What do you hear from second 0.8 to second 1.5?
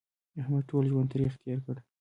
ژوند تریخ